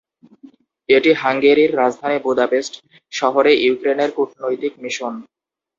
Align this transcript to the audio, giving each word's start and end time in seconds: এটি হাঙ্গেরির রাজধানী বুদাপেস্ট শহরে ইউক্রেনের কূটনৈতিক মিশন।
এটি 0.89 1.11
হাঙ্গেরির 1.15 1.71
রাজধানী 1.75 2.17
বুদাপেস্ট 2.25 2.73
শহরে 3.13 3.51
ইউক্রেনের 3.63 4.09
কূটনৈতিক 4.17 4.73
মিশন। 4.83 5.13